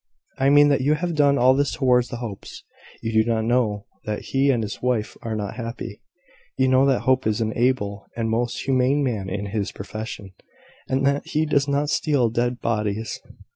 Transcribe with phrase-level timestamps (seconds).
[0.39, 2.63] "I mean that you have done all this towards the Hopes.
[3.03, 6.01] You do not know that he and his wife are not happy.
[6.57, 10.31] You know that Hope is an able and most humane man in his profession,
[10.89, 13.19] and that he does not steal dead bodies.